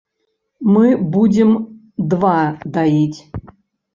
Мы 0.75 0.87
будзем 1.15 1.51
два 2.13 2.33
даіць! 2.79 3.19